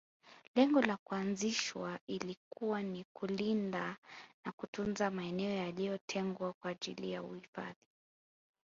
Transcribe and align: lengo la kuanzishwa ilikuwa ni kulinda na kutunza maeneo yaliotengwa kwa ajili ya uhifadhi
lengo 0.55 0.81
la 0.81 0.97
kuanzishwa 0.97 1.99
ilikuwa 2.07 2.81
ni 2.83 3.05
kulinda 3.13 3.97
na 4.45 4.51
kutunza 4.51 5.11
maeneo 5.11 5.55
yaliotengwa 5.57 6.53
kwa 6.53 6.71
ajili 6.71 7.11
ya 7.11 7.23
uhifadhi 7.23 7.79